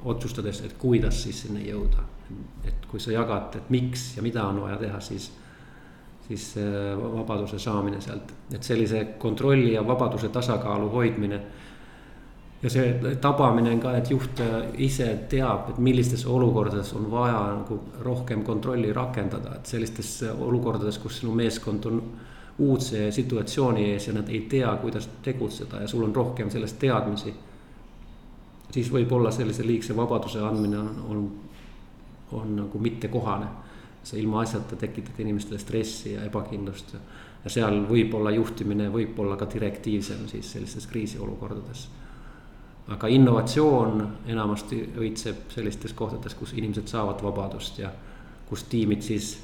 [0.04, 2.08] otsustades, et kuidas siis sinna jõuda.
[2.64, 5.32] et kui sa jagad, et miks ja mida on vaja teha, siis,
[6.28, 6.54] siis
[6.96, 11.40] vabaduse saamine sealt, et sellise kontrolli ja vabaduse tasakaalu hoidmine
[12.62, 14.40] ja see tabamine on ka, et juht
[14.78, 21.20] ise teab, et millistes olukordades on vaja nagu rohkem kontrolli rakendada, et sellistes olukordades, kus
[21.20, 22.02] sinu meeskond on
[22.62, 27.34] uudse situatsiooni ees ja nad ei tea, kuidas tegutseda ja sul on rohkem sellest teadmisi.
[28.72, 31.26] Siis võib-olla sellise liigse vabaduse andmine on, on,
[32.40, 33.46] on nagu mittekohane.
[34.02, 36.98] sa ilmaasjata tekitad inimestele stressi ja ebakindlust ja,
[37.44, 41.86] ja seal võib-olla juhtimine võib olla ka direktiivsem siis sellistes kriisiolukordades
[42.90, 47.92] aga innovatsioon enamasti õitseb sellistes kohtades, kus inimesed saavad vabadust ja
[48.48, 49.36] kus tiimid siis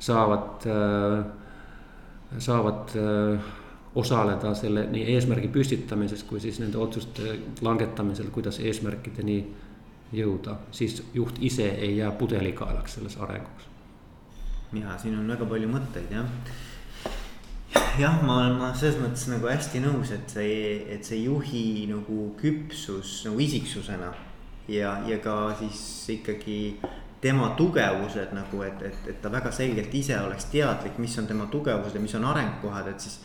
[0.00, 3.50] saavad, äh, saavad äh,
[3.98, 7.34] osaleda selle nii eesmärgi püstitamises kui siis nende otsuste
[7.64, 9.38] langetamisel, kuidas eesmärkideni
[10.14, 13.68] jõuda, siis juht ise ei jää pudelikaelaks selles arengus.
[14.72, 16.26] ja siin on väga palju mõtteid jah
[17.98, 22.30] jah, ma olen, ma selles mõttes nagu hästi nõus, et see, et see juhi nagu
[22.40, 24.12] küpsus nagu isiksusena.
[24.68, 25.80] ja, ja ka siis
[26.12, 26.78] ikkagi
[27.20, 31.48] tema tugevused nagu, et, et, et ta väga selgelt ise oleks teadlik, mis on tema
[31.50, 33.20] tugevused ja mis on arengukohad, et siis.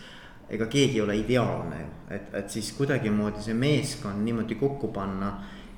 [0.53, 5.33] Ega keegi ei ole ideaalne ju, et, et siis kuidagimoodi see meeskond niimoodi kokku panna,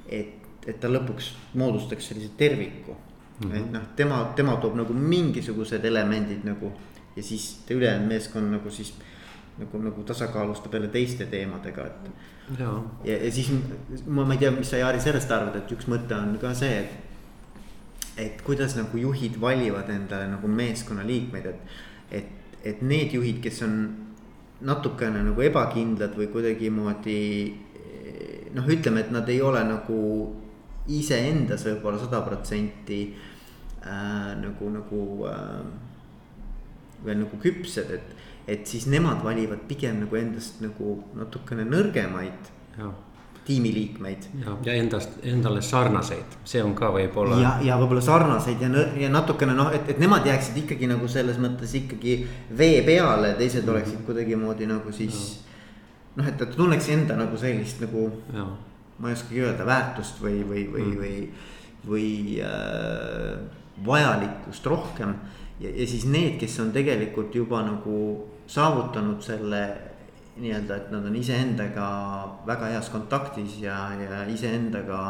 [0.08, 3.52] et, et ta lõpuks moodustaks sellise terviku mm.
[3.52, 3.56] -hmm.
[3.58, 6.74] et noh, tema, tema toob nagu mingisugused elemendid nagu
[7.16, 8.94] ja siis ülejäänud meeskond nagu siis
[9.58, 12.12] nagu, nagu tasakaalustab jälle teiste teemadega, et.
[12.60, 13.52] ja, ja, ja siis
[14.08, 16.80] ma, ma ei tea, mis sa Jaari sellest arvad, et üks mõte on ka see,
[16.80, 16.98] et.
[18.18, 21.78] et kuidas nagu juhid valivad endale nagu meeskonnaliikmeid, et,
[22.12, 23.80] et, et need juhid, kes on
[24.62, 27.22] natukene nagu ebakindlad või kuidagimoodi.
[28.56, 30.00] noh, ütleme, et nad ei ole nagu
[30.88, 33.00] iseendas võib-olla sada protsenti
[33.84, 35.66] äh, nagu, nagu äh,
[37.06, 38.14] veel nagu küpsed, et.
[38.48, 42.52] et siis nemad valivad pigem nagu endast nagu natukene nõrgemaid
[43.46, 44.28] tiimiliikmeid.
[44.46, 47.38] ja, ja endast, endale sarnaseid, see on ka võib-olla.
[47.42, 51.38] ja, ja võib-olla sarnaseid ja, ja natukene noh, et, et nemad jääksid ikkagi nagu selles
[51.42, 52.18] mõttes ikkagi
[52.58, 55.22] vee peale, teised oleksid kuidagimoodi nagu siis.
[56.16, 60.66] noh, et, et tunneks enda nagu sellist nagu, ma ei oskagi öelda, väärtust või, või,
[60.74, 61.16] või mm., või,
[61.86, 63.40] või äh,
[63.86, 65.14] vajalikkust rohkem.
[65.60, 68.00] ja, ja siis need, kes on tegelikult juba nagu
[68.48, 69.66] saavutanud selle
[70.36, 71.90] nii-öelda, et nad on iseendaga
[72.48, 75.02] väga heas kontaktis ja, ja iseendaga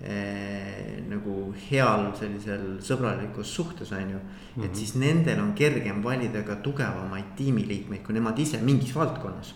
[0.00, 4.28] eh, nagu heal sellisel sõbralikus suhtes on ju mm.
[4.56, 4.64] -hmm.
[4.64, 9.54] et siis nendel on kergem valida ka tugevamaid tiimiliikmeid, kui nemad ise mingis valdkonnas.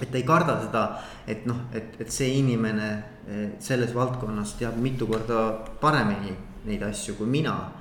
[0.00, 5.06] et ei karda seda, et noh, et, et see inimene eh, selles valdkonnas teab mitu
[5.06, 7.72] korda paremini neid asju kui mina.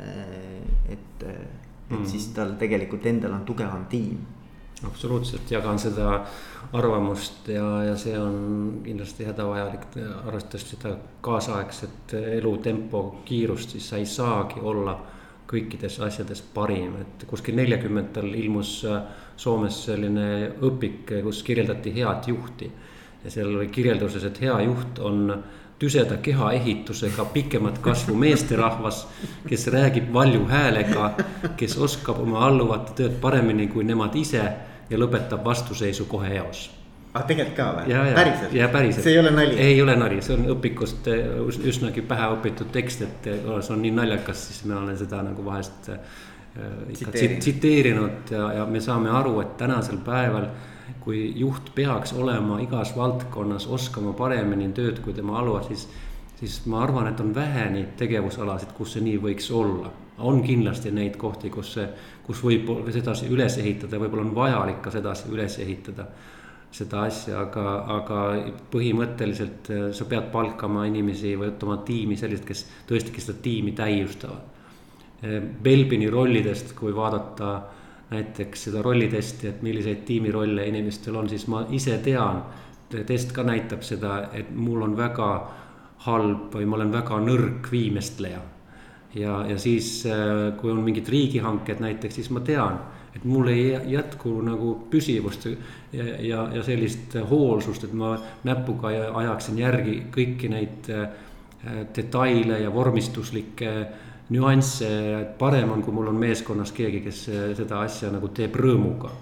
[0.00, 0.60] Eh,
[0.92, 2.06] et, et mm -hmm.
[2.06, 4.18] siis tal tegelikult endal on tugevam tiim
[4.86, 6.24] absoluutselt jagan seda
[6.72, 9.88] arvamust ja, ja see on kindlasti hädavajalik,
[10.26, 14.96] arvestades seda kaasaegset elutempo kiirust, siis sa ei saagi olla
[15.52, 18.78] kõikides asjades parim, et kuskil neljakümnendatel ilmus
[19.42, 22.70] Soomes selline õpik, kus kirjeldati head juhti.
[23.24, 25.42] ja seal oli kirjelduses, et hea juht on
[25.78, 29.06] tüseda kehaehitusega pikemat kasvu meesterahvas,
[29.48, 31.10] kes räägib valju häälega,
[31.56, 34.44] kes oskab oma alluvate tööd paremini kui nemad ise
[34.92, 36.68] ja lõpetab vastuseisu kohe eos
[37.12, 37.94] ah, tegelikult ka või?
[38.16, 38.56] päriselt?
[38.56, 39.04] ja päriselt.
[39.04, 39.56] see ei ole nali?
[39.60, 41.38] ei ole nali, see on õpikust eh,
[41.72, 45.44] üsnagi pähe õpitud tekst, et eh, see on nii naljakas, siis ma olen seda nagu
[45.46, 46.20] vahest äh,
[46.92, 50.50] ikka tsiteerinud ja, ja me saame aru, et tänasel päeval.
[51.02, 55.88] kui juht peaks olema igas valdkonnas, oskama paremini tööd kui tema aluvad, siis,
[56.38, 59.90] siis ma arvan, et on vähe neid tegevusalasid, kus see nii võiks olla.
[60.18, 61.76] On kindlasti neid kohti, kus
[62.26, 66.06] kus võib sedasi üles ehitada, võib-olla on vajalik ka sedasi üles ehitada
[66.72, 67.64] seda asja, aga,
[67.98, 68.18] aga
[68.72, 73.74] põhimõtteliselt äh, sa pead palkama inimesi või võtma tiimi sellised, kes tõesti, kes seda tiimi
[73.76, 74.46] täiustavad.
[75.20, 77.50] Äh, Belbini rollidest, kui vaadata
[78.12, 82.42] näiteks seda rollitesti, et milliseid tiimirolle inimestel on, siis ma ise tean.
[82.92, 85.28] test ka näitab seda, et mul on väga
[86.04, 88.40] halb või ma olen väga nõrk viimestleja
[89.14, 92.78] ja, ja siis, äh, kui on mingid riigihanked näiteks, siis ma tean,
[93.16, 95.46] et mul ei jätku nagu püsivust
[95.92, 98.14] ja, ja, ja sellist hoolsust, et ma
[98.48, 101.10] näpuga ajaksin järgi kõiki neid äh,
[101.94, 103.74] detaile ja vormistuslikke
[104.32, 104.88] nüansse,
[105.20, 109.12] et parem on, kui mul on meeskonnas keegi, kes äh, seda asja nagu teeb rõõmuga.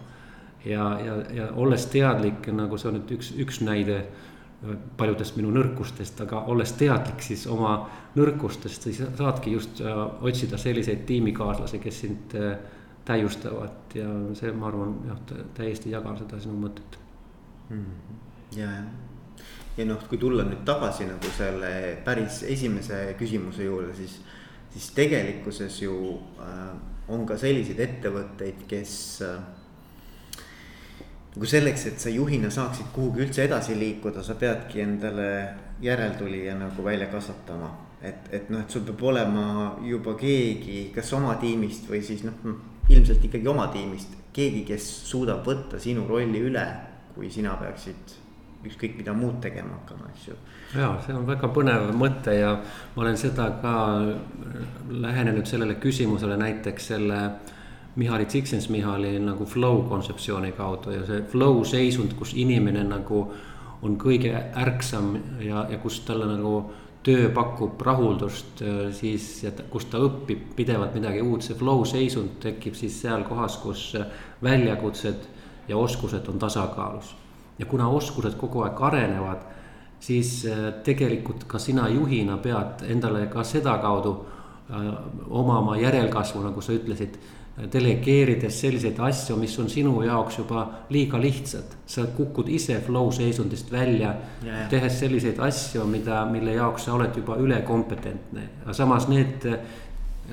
[0.64, 4.04] ja, ja, ja olles teadlik, nagu see on nüüd üks, üks näide
[4.96, 7.74] paljudest minu nõrkustest, aga olles teadlik siis oma
[8.16, 12.58] nõrkustest, siis saadki just äh, otsida selliseid tiimikaaslasi, kes sind äh,
[13.08, 13.94] täiustavad.
[13.96, 15.22] Ja see, ma arvan, jah,
[15.56, 16.98] täiesti jagan seda sinu mõtet.
[17.70, 18.18] Mm.
[18.58, 19.44] ja, ja,
[19.78, 21.70] ja noh, kui tulla nüüd tagasi nagu selle
[22.02, 24.16] päris esimese küsimuse juurde, siis,
[24.74, 25.94] siis tegelikkuses ju
[26.42, 26.72] äh,
[27.10, 28.92] on ka selliseid ettevõtteid, kes
[29.24, 29.38] äh,
[31.34, 35.30] nagu selleks, et sa juhina saaksid kuhugi üldse edasi liikuda, sa peadki endale
[35.82, 37.70] järeltulija nagu välja kasvatama.
[38.02, 42.38] et, et noh, et sul peab olema juba keegi, kas oma tiimist või siis noh,
[42.88, 44.16] ilmselt ikkagi oma tiimist.
[44.32, 46.66] keegi, kes suudab võtta sinu rolli üle,
[47.14, 48.18] kui sina peaksid
[48.66, 50.34] ükskõik mida muud tegema hakkama, eks ju.
[50.76, 52.52] ja see on väga põnev mõte ja
[52.94, 53.74] ma olen seda ka
[54.90, 57.20] lähenenud sellele küsimusele näiteks selle
[58.00, 63.26] Mihhail Csikszentmihalyi nagu flow kontseptsiooni kaudu ja see flow seisund, kus inimene nagu
[63.82, 66.54] on kõige ärksam ja, ja kus talle nagu
[67.04, 68.60] töö pakub rahuldust,
[68.92, 69.26] siis
[69.72, 73.84] kus ta õpib pidevalt midagi uut, see flow seisund tekib siis seal kohas, kus
[74.44, 75.28] väljakutsed
[75.68, 77.16] ja oskused on tasakaalus.
[77.58, 79.40] ja kuna oskused kogu aeg arenevad,
[80.00, 84.86] siis äh, tegelikult ka sina juhina pead endale ka sedakaudu äh,
[85.28, 87.18] omama järelkasvu, nagu sa ütlesid
[87.72, 91.76] delegeerides selliseid asju, mis on sinu jaoks juba liiga lihtsad.
[91.86, 94.14] sa kukud ise flow seisundist välja,
[94.70, 98.42] tehes selliseid asju, mida, mille jaoks sa oled juba ülekompetentne.
[98.64, 99.46] aga samas need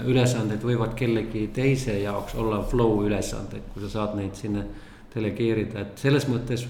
[0.05, 4.63] ülesanded võivad kellegi teise jaoks olla flow ülesanded, kui sa saad neid sinna
[5.15, 6.67] delegeerida, et selles mõttes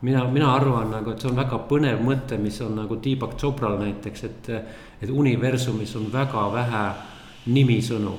[0.00, 3.78] mina, mina arvan nagu, et see on väga põnev mõte, mis on nagu Deepak Chopral
[3.82, 4.52] näiteks, et,
[5.02, 6.84] et universumis on väga vähe
[7.52, 8.16] nimisõnu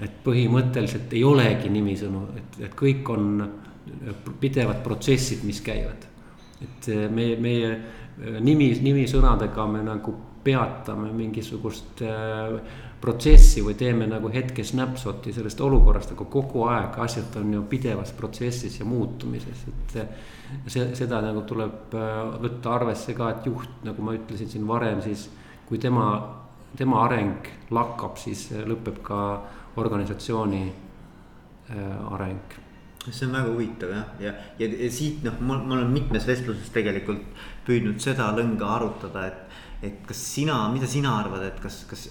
[0.00, 3.42] et põhimõtteliselt ei olegi nimisõnu, et, et kõik on
[4.40, 6.08] pidevad protsessid, mis käivad.
[6.60, 7.70] et meie, meie
[8.40, 12.60] nimi, nimisõnadega me nagu peatame mingisugust äh,
[13.00, 18.12] protsessi või teeme nagu hetke snapshot'i sellest olukorrast, aga kogu aeg asjad on ju pidevas
[18.16, 19.96] protsessis ja muutumises, et.
[20.66, 21.94] see, seda nagu tuleb
[22.42, 25.28] võtta arvesse ka, et juht, nagu ma ütlesin siin varem, siis
[25.68, 26.10] kui tema,
[26.76, 29.20] tema areng lakkab, siis lõpeb ka
[29.80, 30.64] organisatsiooni
[32.10, 32.58] areng
[33.08, 36.26] see on väga huvitav jah, ja, ja, ja, ja siit noh, ma, ma olen mitmes
[36.28, 37.22] vestluses tegelikult
[37.66, 39.60] püüdnud seda lõnga arutada, et.
[39.80, 42.10] et kas sina, mida sina arvad, et kas, kas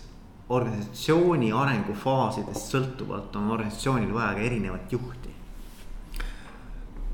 [0.50, 5.36] organisatsiooni arengufaasidest sõltuvalt on organisatsioonil vaja ka erinevat juhti?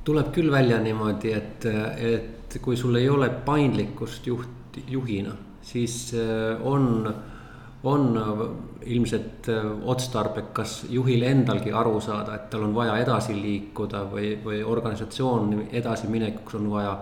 [0.05, 5.33] tuleb küll välja niimoodi, et, et kui sul ei ole paindlikkust juht, juhina,
[5.65, 6.61] siis äh,
[7.85, 14.05] on on ilmselt äh, otstarbekas juhil endalgi aru saada, et tal on vaja edasi liikuda
[14.11, 16.95] või, või organisatsioon edasiminekuks on vaja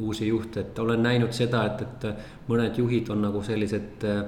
[0.00, 4.24] uusi juhte, et olen näinud seda, et, et mõned juhid on nagu sellised äh,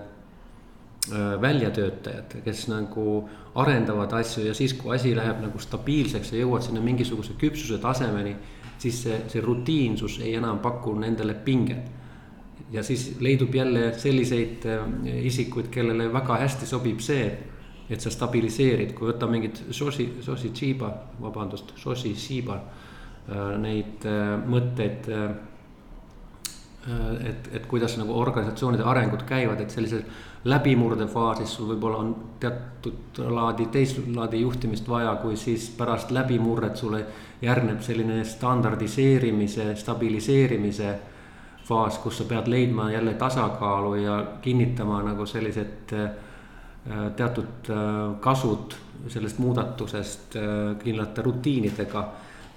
[1.40, 3.20] väljatöötajad, kes nagu
[3.58, 8.34] arendavad asju ja siis, kui asi läheb nagu stabiilseks ja jõuad sinna mingisuguse küpsuse tasemeni,
[8.78, 11.97] siis see, see rutiinsus ei enam paku nendele pinget
[12.72, 17.28] ja siis leidub jälle selliseid äh, isikuid, kellele väga hästi sobib see,
[17.90, 22.58] et sa stabiliseerid, kui võtta mingit Shoshi, Shoshi Chiba, vabandust, Shoshi Shiba,
[23.28, 25.14] äh, neid äh, mõtteid.
[26.88, 30.06] et, et kuidas nagu organisatsioonide arengud käivad, et sellises
[30.48, 37.02] läbimurdefaasis sul võib-olla on teatud laadi, teist laadi juhtimist vaja, kui siis pärast läbimurret sulle
[37.42, 40.94] järgneb selline standardiseerimise, stabiliseerimise
[41.68, 46.08] faas, kus sa pead leidma jälle tasakaalu ja kinnitama nagu sellised äh,
[47.16, 48.76] teatud äh, kasud
[49.08, 52.08] sellest muudatusest äh, kindlate rutiinidega.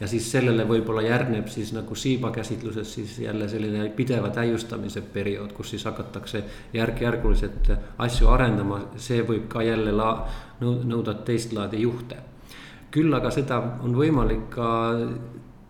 [0.02, 5.52] ja siis sellele võib-olla järgneb siis nagu Shiba käsitluses siis jälle selline pideva täiustamise periood,
[5.54, 6.44] kus siis hakatakse
[6.74, 10.26] järk-järguliselt asju arendama, see võib ka jälle la-,
[10.62, 12.18] nõuda teist laadi juhte.
[12.92, 14.72] küll aga seda on võimalik ka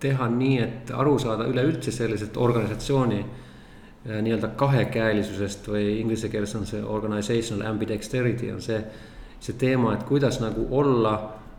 [0.01, 6.65] teha nii, et aru saada üleüldse sellisest organisatsiooni äh, nii-öelda kahekäelisusest või inglise keeles on
[6.69, 8.81] see organizational ambidexterity on see,
[9.39, 11.15] see teema, et kuidas nagu olla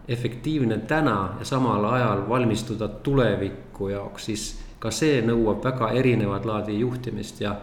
[0.08, 4.48] efektiivne täna ja samal ajal valmistuda tuleviku jaoks, siis
[4.82, 7.56] ka see nõuab väga erinevat laadi juhtimist ja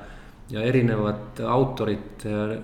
[0.50, 2.58] ja erinevad autorid äh,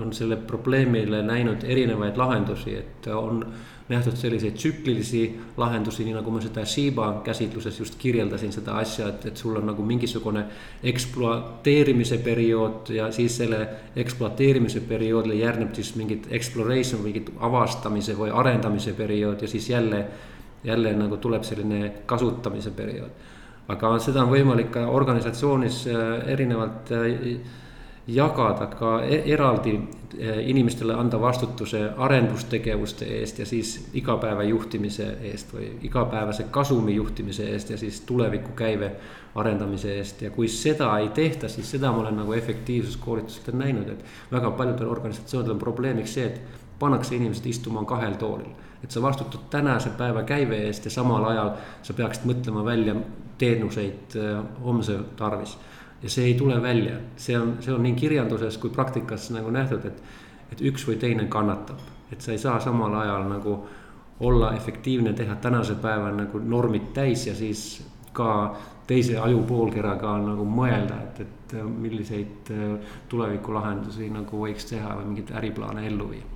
[0.00, 3.46] on selle probleemile näinud erinevaid lahendusi, et on
[3.88, 9.26] nähtud selliseid tsüklilisi lahendusi, nii nagu ma seda Shiba käsitluses just kirjeldasin seda asja, et,
[9.28, 10.44] et sul on nagu mingisugune
[10.82, 13.60] ekspluateerimise periood ja siis selle
[13.96, 20.06] ekspluateerimise perioodile järgneb siis mingit exploration, mingit avastamise või arendamise periood ja siis jälle,
[20.64, 23.10] jälle nagu tuleb selline kasutamise periood.
[23.68, 27.12] aga seda on võimalik ka organisatsioonis äh, erinevalt äh,
[28.06, 29.74] jagada ka e-, eraldi
[30.18, 37.48] e, inimestele anda vastutuse arendustegevuste eest ja siis igapäeva juhtimise eest või igapäevase kasumi juhtimise
[37.52, 38.90] eest ja siis tulevikukäive
[39.34, 44.04] arendamise eest ja kui seda ei tehta, siis seda ma olen nagu efektiivsuskoolitustel näinud, et
[44.32, 48.52] väga paljudel organisatsioonidel on probleemiks see, et pannakse inimesed istuma kahel toolil.
[48.84, 52.94] et sa vastutad tänase päeva käive eest ja samal ajal sa peaksid mõtlema välja
[53.38, 55.56] teenuseid e, homse tarvis
[56.04, 59.86] ja see ei tule välja, see on, see on nii kirjanduses kui praktikas nagu nähtud,
[59.88, 60.02] et,
[60.52, 61.80] et üks või teine kannatab,
[62.12, 63.56] et sa ei saa samal ajal nagu
[64.20, 68.28] olla efektiivne, teha tänase päeva nagu normid täis ja siis ka
[68.86, 75.86] teise ajupoolkeraga nagu mõelda, et, et milliseid äh, tulevikulahendusi nagu võiks teha või mingeid äriplaane
[75.88, 76.28] ellu viia.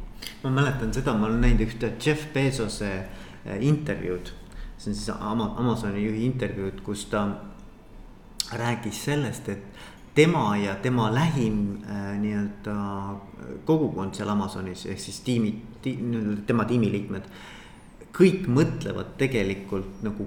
[0.43, 4.33] ma mäletan seda, ma olen näinud ühte Jeff Bezose äh, intervjuud,
[4.79, 7.27] see on siis Amazoni juhi intervjuud, kus ta
[8.53, 9.65] rääkis sellest, et
[10.15, 12.75] tema ja tema lähim äh, nii-öelda
[13.65, 15.95] kogukond seal Amazonis ehk siis tiimi ti,,
[16.47, 17.29] tema tiimiliikmed.
[18.19, 20.27] kõik mõtlevad tegelikult nagu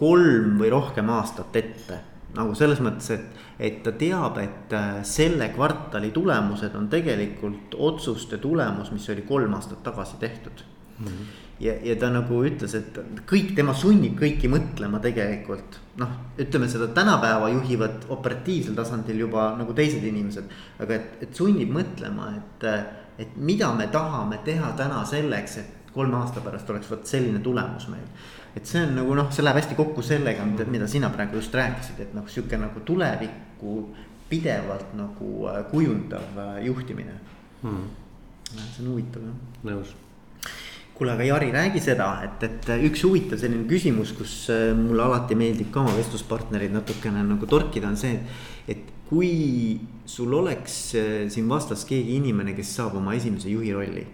[0.00, 2.00] kolm või rohkem aastat ette.
[2.34, 8.38] nagu selles mõttes, et, et ta teab, et äh, selle kvartali tulemused on tegelikult otsuste
[8.38, 10.64] tulemus, mis oli kolm aastat tagasi tehtud
[10.98, 11.06] mm.
[11.06, 15.80] -hmm ja, ja ta nagu ütles, et kõik tema sunnib kõiki mõtlema tegelikult.
[15.98, 20.44] noh, ütleme seda tänapäeva juhivad operatiivsel tasandil juba nagu teised inimesed.
[20.78, 22.68] aga et, et sunnib mõtlema, et,
[23.18, 27.88] et mida me tahame teha täna selleks, et kolme aasta pärast oleks vot selline tulemus
[27.88, 28.06] meil.
[28.56, 32.00] et see on nagu noh, see läheb hästi kokku sellega, mida sina praegu just rääkisid,
[32.06, 33.78] et noh, sihuke nagu tulevikku
[34.28, 37.14] pidevalt nagu äh, kujundav äh, juhtimine
[37.62, 37.88] hmm..
[38.54, 39.40] see on huvitav jah.
[39.64, 39.94] nõus
[40.98, 45.36] kuule, aga Jari, räägi seda, et, et üks huvitav selline küsimus, kus äh, mulle alati
[45.38, 48.16] meeldib ka oma vestluspartnereid natukene nagu torkida, on see,
[48.66, 49.78] et kui
[50.10, 54.06] sul oleks äh, siin vastas keegi inimene, kes saab oma esimese juhi rolli.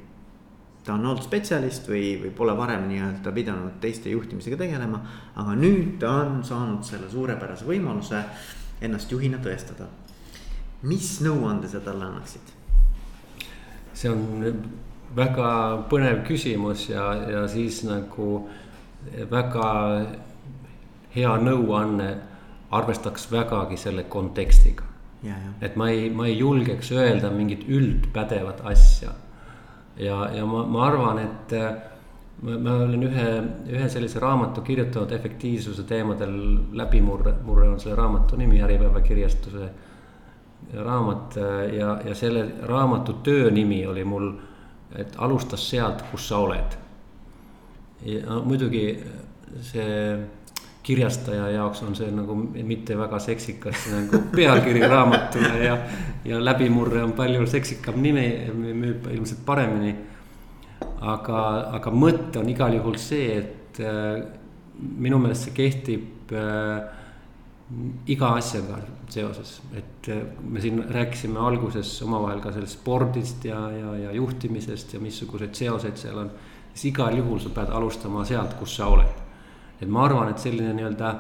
[0.85, 4.99] ta on olnud spetsialist või, või pole varem nii-öelda pidanud teiste juhtimisega tegelema,
[5.41, 8.21] aga nüüd ta on saanud selle suurepärase võimaluse
[8.85, 9.89] ennast juhina tõestada.
[10.83, 12.53] mis nõuande sa talle annaksid?
[13.95, 14.53] see on
[15.17, 15.49] väga
[15.91, 18.49] põnev küsimus ja, ja siis nagu
[19.31, 19.69] väga
[21.15, 22.09] hea nõuanne
[22.75, 24.91] arvestaks vägagi selle kontekstiga.
[25.61, 29.11] et ma ei, ma ei julgeks öelda mingit üldpädevat asja.
[29.97, 31.55] ja, ja ma, ma arvan, et
[32.43, 33.29] ma, ma olen ühe,
[33.73, 36.35] ühe sellise raamatu kirjutanud efektiivsuse teemadel
[36.73, 39.71] läbimurre, murre on selle raamatu nimi, Äripäeva kirjastuse
[40.75, 41.37] raamat
[41.73, 44.33] ja, ja selle raamatu töönimi oli mul
[44.99, 46.81] et alustas sealt, kus sa oled.
[48.05, 48.87] ja muidugi
[49.65, 50.19] see
[50.85, 55.79] kirjastaja jaoks on see nagu mitte väga seksikas nagu pealkiri raamatule ja,
[56.25, 59.95] ja läbimurre on palju seksikam nimi, müüb ilmselt paremini.
[61.01, 61.41] aga,
[61.79, 64.25] aga mõte on igal juhul see, et äh,
[64.75, 67.04] minu meelest see kehtib äh,
[68.07, 73.95] iga asjaga seoses, et äh, me siin rääkisime alguses omavahel ka sellest spordist ja, ja,
[73.97, 76.31] ja juhtimisest ja missuguseid seoseid seal on.
[76.75, 79.23] siis igal juhul sa pead alustama sealt, kus sa oled.
[79.81, 81.15] et ma arvan, et selline nii-öelda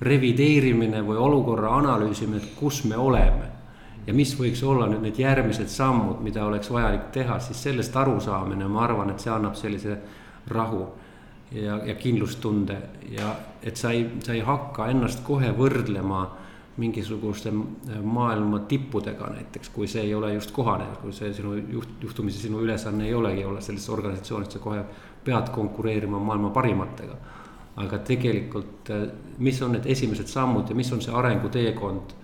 [0.00, 3.50] revideerimine või olukorra analüüsimine, et kus me oleme.
[4.06, 8.68] ja mis võiks olla nüüd need järgmised sammud, mida oleks vajalik teha, siis sellest arusaamine,
[8.68, 9.98] ma arvan, et see annab sellise
[10.50, 10.86] rahu
[11.52, 12.76] ja, ja kindlustunde
[13.10, 16.26] ja et sa ei, sa ei hakka ennast kohe võrdlema
[16.76, 17.52] mingisuguste
[18.02, 22.60] maailma tippudega näiteks, kui see ei ole just kohane, kui see sinu juht, juhtumisi sinu
[22.60, 24.82] ülesanne ei olegi olla sellises organisatsioonis, sa kohe
[25.24, 27.16] pead konkureerima maailma parimatega.
[27.76, 28.88] aga tegelikult,
[29.38, 32.14] mis on need esimesed sammud ja mis on see arenguteekond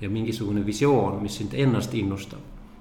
[0.00, 2.38] ja mingisugune visioon, mis sind ennast innustab.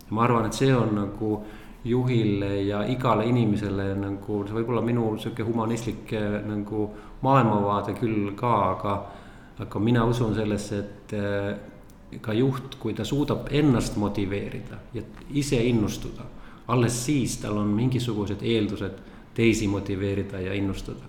[0.10, 4.82] ma arvan, et see on nagu äh, juhile ja igale inimesele nagu, see võib olla
[4.84, 6.89] minu sihuke humanistlik eh, nagu
[7.23, 8.95] maailmavaade küll ka, aga.
[9.59, 15.61] aga mina usun sellesse, et eh, ka juht, kui ta suudab ennast motiveerida ja ise
[15.63, 16.23] innustuda.
[16.67, 18.99] alles siis tal on mingisugused eeldused
[19.34, 21.07] teisi motiveerida ja innustada.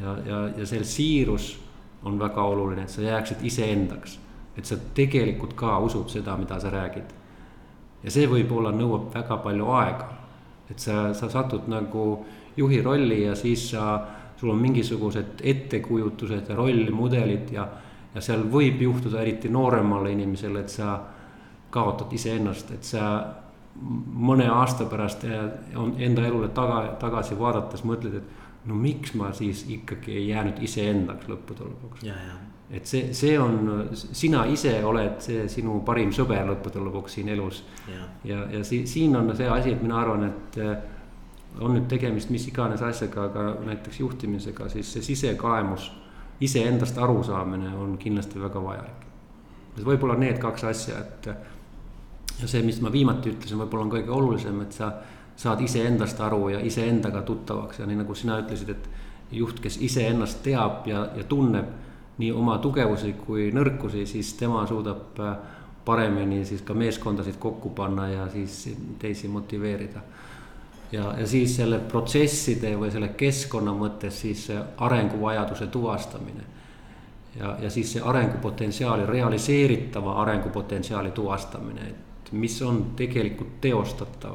[0.00, 1.58] ja, ja, ja see siirus
[2.02, 4.18] on väga oluline, et sa jääksid iseendaks.
[4.56, 7.19] et sa tegelikult ka usud seda, mida sa räägid
[8.02, 10.08] ja see võib-olla nõuab väga palju aega.
[10.70, 12.24] et sa, sa satud nagu
[12.56, 14.00] juhi rolli ja siis sa,
[14.36, 17.66] sul on mingisugused ettekujutused ja rollmudelid ja.
[18.14, 21.00] ja seal võib juhtuda eriti nooremale inimesele, et sa
[21.70, 23.10] kaotad iseennast, et sa
[23.80, 25.26] mõne aasta pärast
[25.78, 30.62] on enda elule taga, tagasi vaadates mõtled, et no miks ma siis ikkagi ei jäänud
[30.62, 32.06] iseendaks lõppude lõpuks.
[32.06, 32.38] ja, ja
[32.70, 37.64] et see, see on, sina ise oled see sinu parim sõber lõppude lõpuks siin elus.
[37.90, 40.76] ja, ja, ja si, siin on see asi, et mina arvan, et äh,
[41.58, 45.90] on nüüd tegemist mis iganes asjaga, aga näiteks juhtimisega, siis see sisekaemus,
[46.40, 49.06] iseendast arusaamine on kindlasti väga vajalik.
[49.84, 51.26] võib-olla need kaks asja, et
[52.40, 54.92] ja see, mis ma viimati ütlesin, võib-olla on kõige olulisem, et sa
[55.40, 58.88] saad iseendast aru ja iseendaga tuttavaks ja nii nagu sina ütlesid, et
[59.32, 61.89] juht, kes iseennast teab ja, ja tunneb
[62.20, 65.36] nii oma tugevusi kui nõrkusi, siis tema suudab äh,
[65.84, 70.00] paremini siis ka meeskondasid kokku panna ja siis teisi motiveerida.
[70.92, 76.44] ja, ja siis selle protsesside või selle keskkonna mõttes siis arenguvajaduse tuvastamine.
[77.40, 84.34] ja, ja siis see arengupotentsiaali, realiseeritava arengupotentsiaali tuvastamine, et mis on tegelikult teostatav.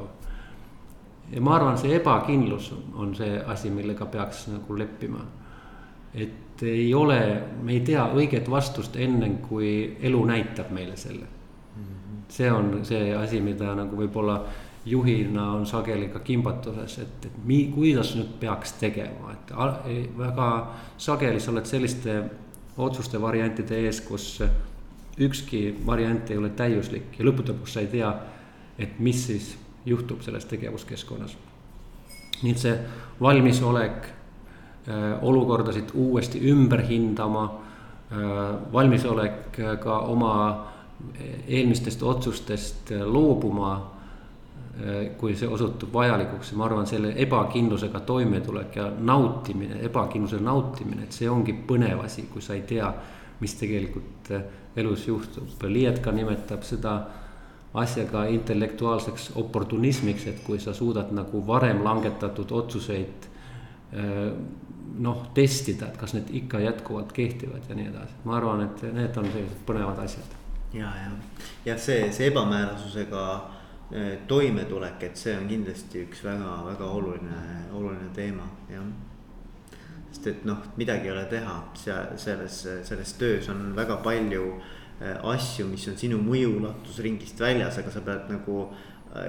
[1.30, 5.24] ja ma arvan, see ebakindlus on see asi, millega peaks nagu leppima.
[6.16, 7.18] Et ei ole,
[7.62, 11.26] me ei tea õiget vastust enne, kui elu näitab meile selle.
[12.28, 14.40] see on see asi, mida nagu võib-olla
[14.86, 19.52] juhina on sageli ka kimbatuses, et, et mi-, kuidas nüüd peaks tegema, et
[20.18, 20.48] väga
[20.98, 22.16] sageli sa oled selliste
[22.76, 24.42] otsuste variantide ees, kus
[25.20, 28.10] ükski variant ei ole täiuslik ja lõppude lõpuks sa ei tea,
[28.78, 29.54] et mis siis
[29.86, 31.36] juhtub selles tegevuskeskkonnas.
[32.42, 32.74] nii et see
[33.20, 34.10] valmisolek
[35.22, 37.44] olukordasid uuesti ümber hindama,
[38.12, 40.66] äh, valmisolek äh, ka oma
[41.48, 43.92] eelmistest otsustest loobuma,
[45.16, 51.16] kui see osutub vajalikuks ja ma arvan, selle ebakindlusega toimetulek ja nautimine, ebakindluse nautimine, et
[51.16, 52.88] see ongi põnev asi, kui sa ei tea,
[53.40, 54.32] mis tegelikult
[54.76, 55.64] elus juhtub.
[55.68, 56.96] Lietka nimetab seda
[57.76, 63.28] asja ka intellektuaalseks oportunismiks, et kui sa suudad nagu varem langetatud otsuseid
[65.02, 68.20] noh, testida, et kas need ikka jätkuvalt kehtivad ja nii edasi.
[68.24, 70.38] ma arvan, et need on sellised põnevad asjad.
[70.74, 71.10] ja, ja,
[71.64, 73.26] jah, see, see ebamäärasusega
[74.26, 78.86] toimetulek, et see on kindlasti üks väga-väga oluline, oluline teema, jah
[80.16, 82.58] sest et noh, midagi ei ole teha, seal selles,
[82.88, 84.48] selles töös on väga palju
[85.28, 88.62] asju, mis on sinu mõjuulatusringist väljas, aga sa pead nagu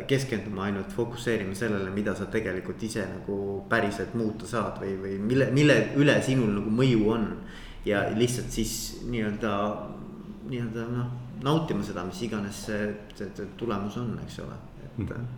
[0.08, 3.38] keskenduma ainult fokusseerima sellele, mida sa tegelikult ise nagu
[3.70, 7.30] päriselt muuta saad või, või mille, mille üle sinul nagu mõju on.
[7.88, 8.72] ja lihtsalt siis
[9.08, 9.52] nii-öelda,
[10.50, 11.12] nii-öelda noh,
[11.44, 15.30] nautima seda, mis iganes see, see, see tulemus on, eks ole, et mm.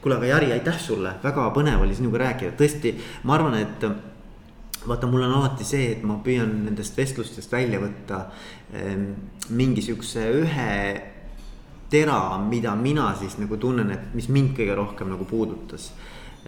[0.00, 2.94] kuule, aga Jari, aitäh sulle, väga põnev oli sinuga rääkida, tõesti,
[3.28, 3.84] ma arvan, et
[4.86, 8.24] vaata, mul on alati see, et ma püüan nendest vestlustest välja võtta
[8.72, 9.10] ähm,
[9.52, 10.70] mingi sihukese ühe
[11.90, 15.90] tera, mida mina siis nagu tunnen, et mis mind kõige rohkem nagu puudutas.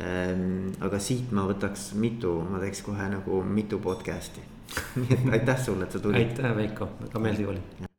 [0.01, 4.41] Ehm, aga siit ma võtaks mitu, ma teeks kohe nagu mitu podcast'i
[5.01, 6.21] nii et aitäh sulle, et sa tulid.
[6.33, 7.92] aitäh, Veiko, väga meeldiv oli.